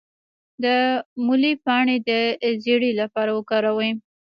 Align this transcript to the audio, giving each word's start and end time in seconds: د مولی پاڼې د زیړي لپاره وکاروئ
د 0.63 0.65
مولی 1.25 1.53
پاڼې 1.65 1.97
د 2.09 2.11
زیړي 2.63 2.91
لپاره 3.01 3.31
وکاروئ 3.37 3.91